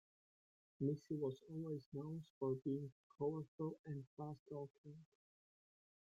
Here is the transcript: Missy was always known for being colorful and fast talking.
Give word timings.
Missy 0.79 1.15
was 1.15 1.43
always 1.51 1.87
known 1.93 2.23
for 2.39 2.55
being 2.65 2.91
colorful 3.19 3.77
and 3.85 4.03
fast 4.17 4.39
talking. 4.49 5.05